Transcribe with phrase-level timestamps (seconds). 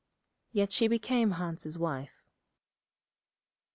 [0.51, 2.23] Yet she became Hans' wife.